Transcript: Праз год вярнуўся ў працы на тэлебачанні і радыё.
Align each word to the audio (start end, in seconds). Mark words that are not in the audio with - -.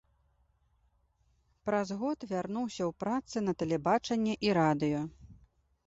Праз 1.69 1.87
год 2.01 2.19
вярнуўся 2.33 2.83
ў 2.89 2.99
працы 3.05 3.37
на 3.47 3.51
тэлебачанні 3.63 4.33
і 4.49 4.61
радыё. 4.61 5.01